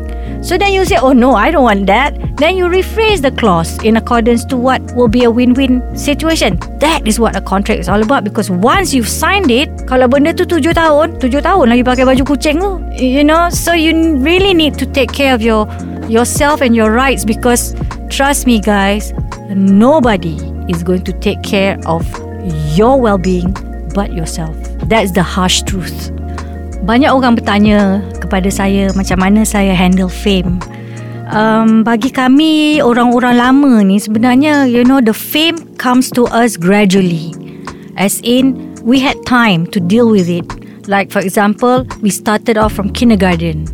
So 0.44 0.58
then 0.58 0.74
you 0.74 0.84
say, 0.84 0.98
oh 1.00 1.16
no, 1.16 1.32
I 1.32 1.50
don't 1.50 1.64
want 1.64 1.86
that. 1.86 2.12
Then 2.36 2.54
you 2.54 2.66
rephrase 2.66 3.22
the 3.22 3.30
clause 3.30 3.82
in 3.82 3.96
accordance 3.96 4.44
to 4.52 4.58
what 4.58 4.82
will 4.94 5.08
be 5.08 5.24
a 5.24 5.30
win-win 5.30 5.80
situation. 5.96 6.60
That 6.84 7.08
is 7.08 7.18
what 7.18 7.34
a 7.34 7.40
contract 7.40 7.80
is 7.80 7.88
all 7.88 8.02
about 8.02 8.24
because 8.24 8.50
once 8.50 8.92
you've 8.92 9.08
signed 9.08 9.50
it, 9.50 9.72
kalau 9.88 10.04
benda 10.04 10.36
tu 10.36 10.44
tujuh 10.44 10.76
tahun, 10.76 11.16
tujuh 11.16 11.40
tahun 11.40 11.72
lagi 11.72 11.80
pakai 11.80 12.04
baju 12.04 12.28
kucing 12.28 12.60
tu. 12.60 12.76
You 12.92 13.24
know, 13.24 13.48
so 13.48 13.72
you 13.72 14.20
really 14.20 14.52
need 14.52 14.76
to 14.76 14.84
take 14.84 15.16
care 15.16 15.32
of 15.32 15.40
your 15.40 15.64
yourself 16.12 16.60
and 16.60 16.76
your 16.76 16.92
rights 16.92 17.24
because 17.24 17.72
trust 18.12 18.44
me 18.44 18.60
guys, 18.60 19.16
nobody 19.48 20.36
is 20.68 20.84
going 20.84 21.08
to 21.08 21.12
take 21.24 21.40
care 21.40 21.80
of 21.88 22.04
your 22.76 23.00
well-being 23.00 23.56
but 23.96 24.12
yourself. 24.12 24.52
That's 24.92 25.16
the 25.16 25.24
harsh 25.24 25.64
truth. 25.64 26.12
Banyak 26.84 27.08
orang 27.08 27.32
bertanya 27.32 28.04
kepada 28.20 28.52
saya 28.52 28.92
macam 28.92 29.16
mana 29.16 29.40
saya 29.48 29.72
handle 29.72 30.12
fame. 30.12 30.60
Um, 31.32 31.80
bagi 31.80 32.12
kami 32.12 32.84
orang-orang 32.84 33.40
lama 33.40 33.80
ni 33.80 33.96
sebenarnya 33.96 34.68
you 34.68 34.84
know 34.84 35.00
the 35.00 35.16
fame 35.16 35.56
comes 35.80 36.12
to 36.12 36.28
us 36.28 36.60
gradually. 36.60 37.32
As 37.96 38.20
in 38.20 38.76
we 38.84 39.00
had 39.00 39.16
time 39.24 39.64
to 39.72 39.80
deal 39.80 40.12
with 40.12 40.28
it. 40.28 40.44
Like 40.84 41.08
for 41.08 41.24
example, 41.24 41.88
we 42.04 42.12
started 42.12 42.60
off 42.60 42.76
from 42.76 42.92
kindergarten. 42.92 43.64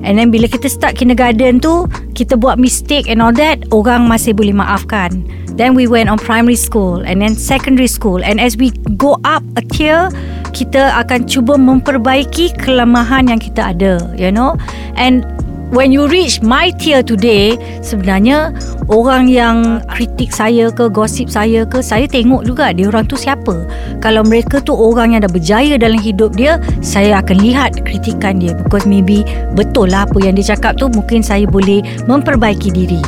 And 0.00 0.16
then 0.16 0.32
bila 0.32 0.48
kita 0.48 0.72
start 0.72 0.96
kindergarten 0.96 1.60
tu, 1.60 1.84
kita 2.16 2.40
buat 2.40 2.56
mistake 2.56 3.12
and 3.12 3.20
all 3.20 3.36
that, 3.36 3.60
orang 3.76 4.08
masih 4.08 4.32
boleh 4.32 4.56
maafkan. 4.56 5.20
Then 5.60 5.76
we 5.76 5.84
went 5.84 6.08
on 6.08 6.16
primary 6.16 6.56
school 6.56 7.04
and 7.04 7.20
then 7.20 7.36
secondary 7.36 7.92
school. 7.92 8.24
And 8.24 8.40
as 8.40 8.56
we 8.56 8.72
go 8.96 9.20
up 9.28 9.44
a 9.60 9.62
tier, 9.62 10.08
kita 10.54 10.94
akan 11.02 11.26
cuba 11.26 11.58
memperbaiki 11.58 12.54
kelemahan 12.56 13.26
yang 13.26 13.42
kita 13.42 13.74
ada, 13.74 13.98
you 14.14 14.30
know. 14.30 14.54
And 14.94 15.26
when 15.74 15.90
you 15.90 16.06
reach 16.06 16.38
my 16.38 16.70
tier 16.70 17.02
today, 17.02 17.58
sebenarnya 17.82 18.54
orang 18.86 19.26
yang 19.26 19.82
kritik 19.90 20.30
saya 20.30 20.70
ke, 20.70 20.86
gosip 20.86 21.26
saya 21.26 21.66
ke, 21.66 21.82
saya 21.82 22.06
tengok 22.06 22.46
juga 22.46 22.70
dia 22.70 22.86
orang 22.86 23.10
tu 23.10 23.18
siapa. 23.18 23.66
Kalau 23.98 24.22
mereka 24.22 24.62
tu 24.62 24.72
orang 24.72 25.18
yang 25.18 25.26
dah 25.26 25.32
berjaya 25.34 25.74
dalam 25.74 25.98
hidup 25.98 26.38
dia, 26.38 26.62
saya 26.78 27.18
akan 27.18 27.42
lihat 27.42 27.82
kritikan 27.82 28.38
dia 28.38 28.54
because 28.54 28.86
maybe 28.86 29.26
betul 29.58 29.90
lah 29.90 30.06
apa 30.06 30.18
yang 30.22 30.38
dia 30.38 30.54
cakap 30.54 30.78
tu 30.78 30.86
mungkin 30.94 31.20
saya 31.26 31.44
boleh 31.50 31.82
memperbaiki 32.06 32.70
diri. 32.70 33.02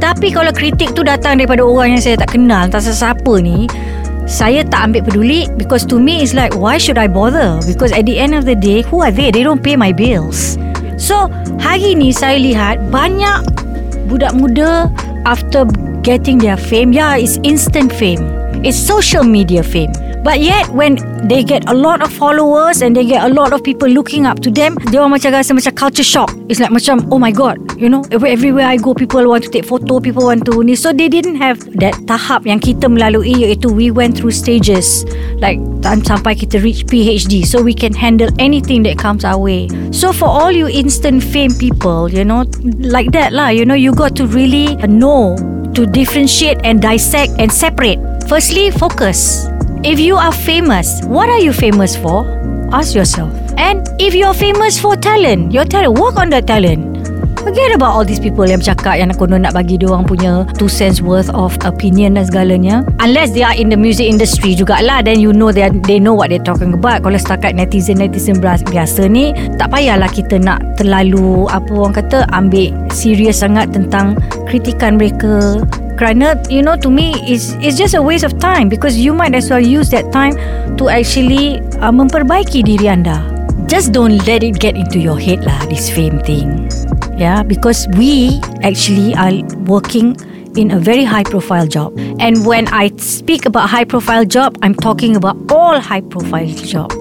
Tapi 0.00 0.32
kalau 0.32 0.52
kritik 0.52 0.92
tu 0.92 1.00
datang 1.04 1.40
daripada 1.40 1.64
orang 1.64 1.96
yang 1.96 2.02
saya 2.04 2.20
tak 2.20 2.36
kenal, 2.36 2.68
tak 2.68 2.84
siapa 2.84 3.40
ni, 3.40 3.64
saya 4.26 4.66
tak 4.66 4.90
ambil 4.90 5.06
peduli 5.06 5.46
because 5.54 5.86
to 5.86 6.02
me 6.02 6.20
it's 6.20 6.34
like 6.34 6.52
why 6.58 6.76
should 6.76 6.98
I 6.98 7.06
bother? 7.06 7.62
Because 7.62 7.94
at 7.94 8.04
the 8.04 8.18
end 8.18 8.34
of 8.34 8.44
the 8.44 8.58
day 8.58 8.82
who 8.82 9.00
are 9.00 9.14
they? 9.14 9.30
They 9.30 9.46
don't 9.46 9.62
pay 9.62 9.78
my 9.78 9.94
bills. 9.94 10.58
So 10.98 11.30
hari 11.62 11.94
ni 11.94 12.10
saya 12.10 12.42
lihat 12.42 12.90
banyak 12.90 13.46
budak 14.10 14.34
muda 14.34 14.90
after 15.24 15.64
getting 16.02 16.42
their 16.42 16.58
fame. 16.58 16.90
Yeah 16.90 17.16
it's 17.16 17.38
instant 17.46 17.94
fame. 17.94 18.26
It's 18.66 18.76
social 18.76 19.22
media 19.22 19.62
fame 19.62 19.94
But 20.26 20.42
yet 20.42 20.66
when 20.74 20.98
they 21.30 21.46
get 21.46 21.70
a 21.70 21.74
lot 21.74 22.02
of 22.02 22.10
followers 22.10 22.82
and 22.82 22.98
they 22.98 23.06
get 23.06 23.22
a 23.22 23.30
lot 23.30 23.54
of 23.54 23.62
people 23.62 23.86
looking 23.86 24.26
up 24.26 24.42
to 24.42 24.50
them, 24.50 24.74
dia 24.90 24.98
orang 24.98 25.14
macam 25.14 25.30
rasa 25.30 25.54
macam 25.54 25.70
culture 25.78 26.02
shock. 26.02 26.34
It's 26.50 26.58
like 26.58 26.74
macam 26.74 27.06
oh 27.14 27.18
my 27.22 27.30
god, 27.30 27.62
you 27.78 27.86
know, 27.86 28.02
everywhere 28.10 28.66
I 28.66 28.74
go 28.74 28.90
people 28.90 29.22
want 29.22 29.46
to 29.46 29.50
take 29.54 29.62
photo, 29.62 30.02
people 30.02 30.26
want 30.26 30.42
to 30.50 30.66
ni. 30.66 30.74
So 30.74 30.90
they 30.90 31.06
didn't 31.06 31.38
have 31.38 31.62
that 31.78 31.94
tahap 32.10 32.42
yang 32.42 32.58
kita 32.58 32.90
melalui 32.90 33.38
iaitu 33.38 33.70
we 33.70 33.94
went 33.94 34.18
through 34.18 34.34
stages 34.34 35.06
like 35.38 35.62
sampai 35.86 36.34
kita 36.34 36.58
reach 36.58 36.82
PhD 36.90 37.46
so 37.46 37.62
we 37.62 37.70
can 37.70 37.94
handle 37.94 38.34
anything 38.42 38.82
that 38.82 38.98
comes 38.98 39.22
our 39.22 39.38
way. 39.38 39.70
So 39.94 40.10
for 40.10 40.26
all 40.26 40.50
you 40.50 40.66
instant 40.66 41.22
fame 41.22 41.54
people, 41.54 42.10
you 42.10 42.26
know, 42.26 42.50
like 42.82 43.14
that 43.14 43.30
lah, 43.30 43.54
you 43.54 43.62
know, 43.62 43.78
you 43.78 43.94
got 43.94 44.18
to 44.18 44.26
really 44.26 44.74
know 44.90 45.38
to 45.78 45.86
differentiate 45.86 46.58
and 46.66 46.82
dissect 46.82 47.38
and 47.38 47.46
separate. 47.46 48.02
Firstly, 48.26 48.74
focus. 48.74 49.46
If 49.84 50.00
you 50.00 50.16
are 50.16 50.32
famous, 50.32 51.04
what 51.04 51.28
are 51.28 51.38
you 51.38 51.52
famous 51.52 51.96
for? 51.96 52.24
Ask 52.72 52.94
yourself. 52.96 53.28
And 53.60 53.84
if 54.00 54.14
you're 54.16 54.34
famous 54.34 54.80
for 54.80 54.96
talent, 54.96 55.52
your 55.52 55.64
talent, 55.64 55.98
work 55.98 56.16
on 56.16 56.30
that 56.30 56.46
talent. 56.46 56.96
Forget 57.46 57.78
about 57.78 57.94
all 57.94 58.02
these 58.02 58.18
people 58.18 58.42
yang 58.42 58.58
bercakap 58.58 58.98
yang 58.98 59.14
konon 59.14 59.46
nak 59.46 59.54
bagi 59.54 59.78
dia 59.78 59.86
orang 59.86 60.02
punya 60.02 60.42
two 60.58 60.66
cents 60.66 60.98
worth 60.98 61.30
of 61.30 61.54
opinion 61.62 62.18
dan 62.18 62.26
segalanya. 62.26 62.82
Unless 62.98 63.38
they 63.38 63.46
are 63.46 63.54
in 63.54 63.70
the 63.70 63.78
music 63.78 64.10
industry 64.10 64.58
jugalah, 64.58 64.98
then 65.06 65.22
you 65.22 65.30
know 65.30 65.54
they 65.54 65.62
are, 65.62 65.70
they 65.86 66.02
know 66.02 66.10
what 66.10 66.34
they're 66.34 66.42
talking 66.42 66.74
about. 66.74 67.06
Kalau 67.06 67.14
setakat 67.14 67.54
netizen-netizen 67.54 68.42
biasa 68.42 69.06
ni, 69.06 69.30
tak 69.62 69.70
payahlah 69.70 70.10
kita 70.10 70.42
nak 70.42 70.58
terlalu, 70.74 71.46
apa 71.46 71.70
orang 71.70 71.94
kata, 71.94 72.26
ambil 72.34 72.74
serius 72.90 73.38
sangat 73.38 73.70
tentang 73.70 74.18
kritikan 74.50 74.98
mereka 74.98 75.62
kerana 75.96 76.36
you 76.52 76.60
know 76.62 76.76
to 76.76 76.92
me 76.92 77.16
is 77.24 77.56
it's 77.64 77.76
just 77.80 77.96
a 77.96 78.02
waste 78.02 78.24
of 78.24 78.36
time 78.38 78.68
because 78.68 78.96
you 79.00 79.16
might 79.16 79.34
as 79.34 79.48
well 79.48 79.60
use 79.60 79.90
that 79.90 80.12
time 80.12 80.36
to 80.76 80.88
actually 80.92 81.58
uh, 81.80 81.92
memperbaiki 81.92 82.62
diri 82.62 82.88
anda. 82.88 83.24
Just 83.66 83.90
don't 83.90 84.20
let 84.30 84.46
it 84.46 84.60
get 84.62 84.76
into 84.76 85.00
your 85.00 85.18
head 85.18 85.42
lah 85.42 85.58
this 85.66 85.88
fame 85.90 86.20
thing. 86.22 86.68
Yeah 87.16 87.42
because 87.42 87.88
we 87.96 88.38
actually 88.62 89.16
are 89.16 89.40
working 89.66 90.14
in 90.56 90.72
a 90.72 90.78
very 90.80 91.04
high 91.04 91.24
profile 91.24 91.66
job. 91.66 91.96
And 92.20 92.44
when 92.44 92.68
i 92.72 92.88
speak 92.96 93.44
about 93.44 93.68
high 93.68 93.84
profile 93.84 94.24
job 94.24 94.56
i'm 94.62 94.72
talking 94.72 95.16
about 95.16 95.36
all 95.52 95.80
high 95.80 96.00
profile 96.00 96.48
job 96.64 96.92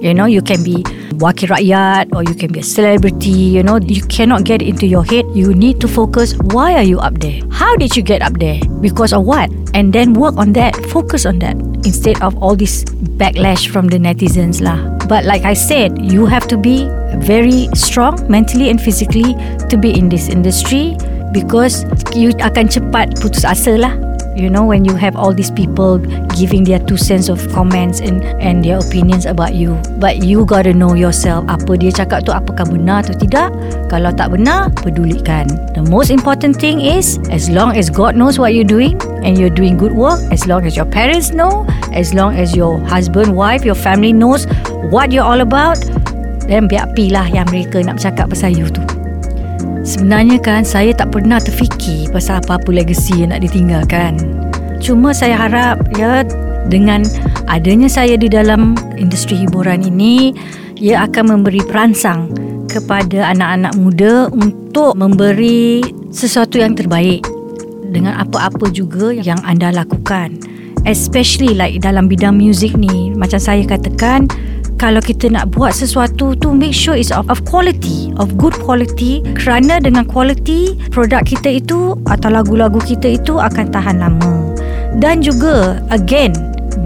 You 0.00 0.16
know, 0.16 0.24
you 0.24 0.40
can 0.40 0.64
be 0.64 0.80
wakil 1.20 1.52
rakyat 1.52 2.16
or 2.16 2.24
you 2.24 2.32
can 2.32 2.48
be 2.48 2.60
a 2.60 2.66
celebrity. 2.66 3.52
You 3.52 3.62
know, 3.62 3.76
you 3.76 4.00
cannot 4.08 4.48
get 4.48 4.64
into 4.64 4.88
your 4.88 5.04
head. 5.04 5.28
You 5.36 5.52
need 5.52 5.80
to 5.84 5.88
focus. 5.88 6.32
Why 6.56 6.72
are 6.72 6.86
you 6.86 6.96
up 6.98 7.20
there? 7.20 7.44
How 7.52 7.76
did 7.76 7.92
you 7.92 8.02
get 8.02 8.24
up 8.24 8.40
there? 8.40 8.56
Because 8.80 9.12
of 9.12 9.28
what? 9.28 9.52
And 9.76 9.92
then 9.92 10.16
work 10.16 10.40
on 10.40 10.56
that. 10.56 10.72
Focus 10.88 11.28
on 11.28 11.38
that 11.44 11.60
instead 11.84 12.16
of 12.24 12.32
all 12.40 12.56
this 12.56 12.84
backlash 13.20 13.68
from 13.68 13.92
the 13.92 14.00
netizens 14.00 14.64
lah. 14.64 14.80
But 15.04 15.28
like 15.28 15.44
I 15.44 15.52
said, 15.52 16.00
you 16.00 16.24
have 16.24 16.48
to 16.48 16.56
be 16.56 16.88
very 17.20 17.68
strong 17.76 18.16
mentally 18.24 18.72
and 18.72 18.80
physically 18.80 19.36
to 19.68 19.76
be 19.76 19.92
in 19.92 20.08
this 20.08 20.32
industry 20.32 20.96
because 21.36 21.84
you 22.16 22.32
akan 22.40 22.72
cepat 22.72 23.20
putus 23.20 23.44
asa 23.44 23.76
lah 23.76 23.92
you 24.36 24.48
know 24.48 24.64
when 24.64 24.84
you 24.84 24.94
have 24.94 25.16
all 25.16 25.34
these 25.34 25.50
people 25.50 25.98
giving 26.38 26.64
their 26.64 26.78
two 26.78 26.96
cents 26.96 27.28
of 27.28 27.42
comments 27.52 28.00
and 28.00 28.22
and 28.38 28.64
their 28.64 28.78
opinions 28.78 29.26
about 29.26 29.54
you. 29.54 29.76
But 29.98 30.22
you 30.22 30.46
got 30.46 30.64
to 30.64 30.72
know 30.72 30.94
yourself 30.94 31.46
apa 31.50 31.76
dia 31.76 31.90
cakap 31.90 32.24
tu 32.26 32.32
apakah 32.32 32.68
benar 32.68 33.02
atau 33.06 33.16
tidak. 33.18 33.50
Kalau 33.90 34.14
tak 34.14 34.32
benar 34.32 34.70
pedulikan. 34.80 35.50
The 35.74 35.82
most 35.82 36.14
important 36.14 36.56
thing 36.58 36.80
is 36.80 37.18
as 37.28 37.50
long 37.50 37.74
as 37.74 37.90
God 37.90 38.14
knows 38.14 38.38
what 38.38 38.54
you're 38.54 38.68
doing 38.68 38.96
and 39.22 39.36
you're 39.36 39.52
doing 39.52 39.76
good 39.76 39.92
work 39.92 40.20
as 40.30 40.46
long 40.46 40.66
as 40.66 40.76
your 40.76 40.86
parents 40.86 41.32
know 41.32 41.66
as 41.92 42.14
long 42.14 42.36
as 42.36 42.56
your 42.56 42.78
husband 42.86 43.36
wife 43.36 43.64
your 43.64 43.78
family 43.78 44.12
knows 44.12 44.46
what 44.90 45.12
you're 45.12 45.26
all 45.26 45.40
about 45.40 45.78
then 46.48 46.66
biar 46.66 46.88
pilah 46.96 47.26
yang 47.30 47.46
mereka 47.48 47.82
nak 47.84 48.00
bercakap 48.00 48.26
pasal 48.30 48.50
you 48.50 48.66
tu 48.70 48.82
Sebenarnya 49.90 50.38
kan 50.38 50.62
saya 50.62 50.94
tak 50.94 51.10
pernah 51.10 51.42
terfikir 51.42 52.06
pasal 52.14 52.38
apa-apa 52.38 52.70
legacy 52.70 53.26
yang 53.26 53.34
nak 53.34 53.42
ditinggalkan. 53.42 54.22
Cuma 54.78 55.10
saya 55.10 55.34
harap 55.34 55.82
ya 55.98 56.22
dengan 56.70 57.02
adanya 57.50 57.90
saya 57.90 58.14
di 58.14 58.30
dalam 58.30 58.78
industri 58.94 59.42
hiburan 59.42 59.82
ini 59.82 60.30
ia 60.78 61.10
akan 61.10 61.34
memberi 61.34 61.58
perangsang 61.66 62.30
kepada 62.70 63.34
anak-anak 63.34 63.74
muda 63.82 64.30
untuk 64.30 64.94
memberi 64.94 65.82
sesuatu 66.14 66.62
yang 66.62 66.78
terbaik 66.78 67.26
dengan 67.90 68.14
apa-apa 68.14 68.70
juga 68.70 69.10
yang 69.10 69.42
anda 69.42 69.74
lakukan. 69.74 70.38
Especially 70.86 71.50
like 71.50 71.82
dalam 71.82 72.06
bidang 72.06 72.38
muzik 72.38 72.78
ni 72.78 73.10
macam 73.10 73.42
saya 73.42 73.66
katakan 73.66 74.30
kalau 74.80 75.04
kita 75.04 75.28
nak 75.28 75.52
buat 75.52 75.76
sesuatu 75.76 76.32
tu 76.32 76.56
make 76.56 76.72
sure 76.72 76.96
it's 76.96 77.12
of, 77.12 77.28
of 77.28 77.44
quality 77.44 78.16
of 78.16 78.32
good 78.40 78.56
quality. 78.64 79.20
Kerana 79.36 79.76
dengan 79.76 80.08
quality 80.08 80.72
produk 80.88 81.20
kita 81.28 81.60
itu 81.60 82.00
atau 82.08 82.32
lagu-lagu 82.32 82.80
kita 82.80 83.20
itu 83.20 83.36
akan 83.36 83.68
tahan 83.68 84.00
lama. 84.00 84.56
Dan 84.96 85.20
juga 85.20 85.84
again 85.92 86.32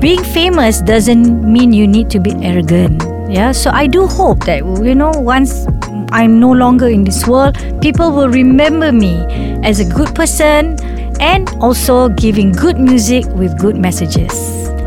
being 0.02 0.26
famous 0.34 0.82
doesn't 0.82 1.46
mean 1.46 1.70
you 1.70 1.86
need 1.86 2.10
to 2.10 2.18
be 2.18 2.34
arrogant. 2.42 2.98
Yeah 3.30 3.54
so 3.54 3.70
i 3.70 3.86
do 3.86 4.10
hope 4.10 4.42
that 4.46 4.62
you 4.82 4.94
know 4.94 5.10
once 5.14 5.66
i'm 6.14 6.38
no 6.38 6.54
longer 6.54 6.86
in 6.86 7.02
this 7.02 7.26
world 7.26 7.58
people 7.82 8.14
will 8.14 8.30
remember 8.30 8.94
me 8.94 9.26
as 9.66 9.82
a 9.82 9.86
good 9.88 10.14
person 10.14 10.78
and 11.18 11.50
also 11.58 12.12
giving 12.14 12.54
good 12.54 12.78
music 12.78 13.22
with 13.38 13.54
good 13.58 13.78
messages. 13.78 14.34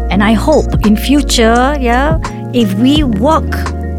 And 0.07 0.23
i 0.23 0.31
hope 0.31 0.85
in 0.87 0.95
future 0.95 1.75
yeah 1.79 2.19
if 2.54 2.74
we 2.80 3.04
work 3.04 3.50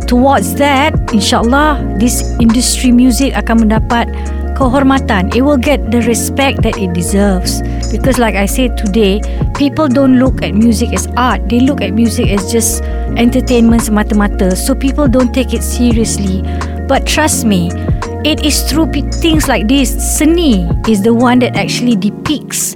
towards 0.07 0.55
that, 0.57 0.95
insyaAllah, 1.13 2.01
this 2.01 2.23
industry 2.41 2.93
music 2.93 3.35
akan 3.35 3.69
mendapat 3.69 4.09
kehormatan. 4.57 5.31
It 5.37 5.43
will 5.43 5.61
get 5.61 5.93
the 5.93 6.03
respect 6.03 6.65
that 6.65 6.77
it 6.81 6.93
deserves. 6.97 7.61
Because 7.93 8.19
like 8.19 8.35
I 8.35 8.47
said 8.47 8.77
today, 8.77 9.21
people 9.55 9.87
don't 9.87 10.19
look 10.19 10.43
at 10.43 10.57
music 10.57 10.91
as 10.93 11.07
art. 11.15 11.47
They 11.47 11.61
look 11.61 11.81
at 11.81 11.93
music 11.95 12.33
as 12.33 12.51
just 12.51 12.83
entertainment 13.15 13.87
semata-mata. 13.87 14.57
So 14.57 14.75
people 14.75 15.07
don't 15.07 15.31
take 15.31 15.55
it 15.55 15.63
seriously. 15.63 16.43
But 16.89 17.05
trust 17.05 17.45
me, 17.45 17.69
It 18.27 18.43
is 18.45 18.67
through 18.67 18.91
things 19.23 19.47
like 19.47 19.69
this. 19.69 19.95
Seni 19.95 20.67
is 20.91 21.03
the 21.03 21.15
one 21.15 21.39
that 21.39 21.55
actually 21.55 21.95
depicts 21.95 22.75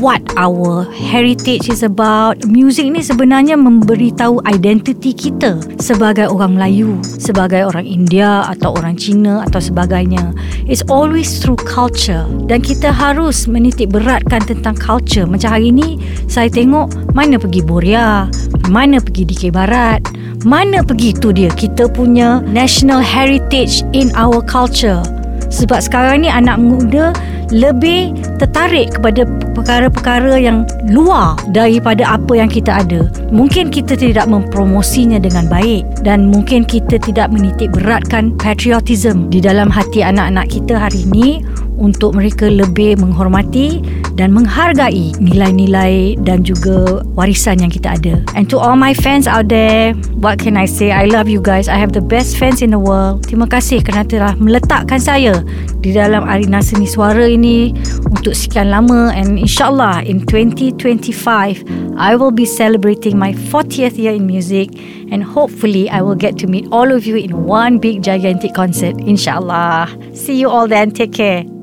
what 0.00 0.24
our 0.40 0.88
heritage 0.96 1.68
is 1.68 1.84
about. 1.84 2.40
Music 2.48 2.88
ni 2.88 3.04
sebenarnya 3.04 3.54
memberitahu 3.54 4.40
identiti 4.48 5.12
kita 5.12 5.60
sebagai 5.76 6.32
orang 6.32 6.56
Melayu, 6.56 6.96
sebagai 7.04 7.68
orang 7.68 7.84
India 7.84 8.48
atau 8.48 8.74
orang 8.74 8.96
Cina 8.96 9.44
atau 9.44 9.60
sebagainya. 9.60 10.32
It's 10.64 10.82
always 10.88 11.38
through 11.38 11.60
culture 11.60 12.24
dan 12.48 12.64
kita 12.64 12.90
harus 12.90 13.44
menitik 13.44 13.92
beratkan 13.92 14.40
tentang 14.48 14.74
culture. 14.80 15.28
Macam 15.28 15.52
hari 15.52 15.70
ni 15.70 16.00
saya 16.26 16.48
tengok 16.48 17.12
mana 17.12 17.36
pergi 17.36 17.60
Boria, 17.60 18.26
mana 18.72 18.98
pergi 18.98 19.28
DK 19.28 19.42
Barat, 19.52 20.00
mana 20.48 20.80
pergi 20.80 21.12
tu 21.12 21.30
dia 21.36 21.52
kita 21.52 21.92
punya 21.92 22.40
national 22.48 23.04
heritage 23.04 23.84
in 23.92 24.08
our 24.16 24.40
culture. 24.40 25.04
Sebab 25.50 25.82
sekarang 25.82 26.22
ni 26.22 26.30
anak 26.30 26.62
muda 26.62 27.10
lebih 27.50 28.14
tertarik 28.38 28.96
kepada 28.96 29.26
perkara-perkara 29.52 30.38
yang 30.38 30.64
luar 30.90 31.34
daripada 31.50 32.16
apa 32.16 32.38
yang 32.38 32.50
kita 32.50 32.82
ada. 32.82 33.10
Mungkin 33.34 33.68
kita 33.68 33.98
tidak 33.98 34.30
mempromosinya 34.30 35.18
dengan 35.18 35.50
baik 35.50 35.84
dan 36.06 36.30
mungkin 36.30 36.62
kita 36.62 36.96
tidak 37.02 37.28
menitik 37.34 37.74
beratkan 37.74 38.34
patriotism 38.38 39.28
di 39.28 39.42
dalam 39.42 39.68
hati 39.68 40.02
anak-anak 40.06 40.46
kita 40.48 40.78
hari 40.78 41.04
ini 41.06 41.42
untuk 41.80 42.14
mereka 42.14 42.46
lebih 42.46 43.00
menghormati 43.00 43.80
dan 44.14 44.34
menghargai 44.34 45.14
nilai-nilai 45.18 46.18
dan 46.24 46.42
juga 46.42 47.04
warisan 47.14 47.62
yang 47.62 47.72
kita 47.72 47.98
ada. 47.98 48.14
And 48.34 48.48
to 48.50 48.58
all 48.58 48.76
my 48.76 48.94
fans 48.94 49.30
out 49.30 49.50
there, 49.50 49.94
what 50.18 50.40
can 50.42 50.56
I 50.56 50.66
say? 50.66 50.90
I 50.90 51.06
love 51.06 51.30
you 51.30 51.42
guys. 51.42 51.70
I 51.70 51.78
have 51.78 51.92
the 51.92 52.02
best 52.02 52.36
fans 52.38 52.62
in 52.62 52.74
the 52.74 52.80
world. 52.80 53.26
Terima 53.26 53.46
kasih 53.46 53.84
kerana 53.84 54.06
telah 54.06 54.32
meletakkan 54.40 54.98
saya 54.98 55.42
di 55.80 55.96
dalam 55.96 56.28
arena 56.28 56.60
seni 56.60 56.84
suara 56.84 57.24
ini 57.24 57.72
untuk 58.12 58.36
sekian 58.36 58.68
lama 58.68 59.12
and 59.16 59.40
insyaAllah 59.40 60.04
in 60.04 60.20
2025 60.28 61.64
I 61.96 62.12
will 62.16 62.32
be 62.32 62.44
celebrating 62.44 63.16
my 63.16 63.32
40th 63.32 63.96
year 63.96 64.12
in 64.12 64.28
music 64.28 64.72
and 65.08 65.24
hopefully 65.24 65.88
I 65.88 66.04
will 66.04 66.16
get 66.16 66.36
to 66.44 66.46
meet 66.46 66.68
all 66.68 66.92
of 66.92 67.08
you 67.08 67.16
in 67.16 67.48
one 67.48 67.80
big 67.80 68.04
gigantic 68.04 68.52
concert 68.52 68.96
insyaAllah. 69.00 69.88
See 70.16 70.36
you 70.36 70.48
all 70.48 70.68
then. 70.68 70.92
Take 70.92 71.12
care. 71.12 71.59